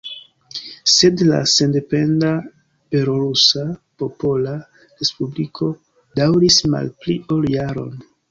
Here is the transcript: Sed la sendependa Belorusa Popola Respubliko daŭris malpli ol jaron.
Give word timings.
Sed 0.91 1.19
la 1.25 1.41
sendependa 1.55 2.29
Belorusa 2.95 3.65
Popola 4.03 4.55
Respubliko 5.03 5.71
daŭris 6.21 6.61
malpli 6.77 7.17
ol 7.37 7.49
jaron. 7.57 7.95